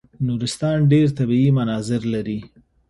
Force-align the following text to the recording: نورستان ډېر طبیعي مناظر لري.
نورستان 0.25 0.77
ډېر 0.91 1.07
طبیعي 1.17 1.49
مناظر 1.57 2.01
لري. 2.13 2.39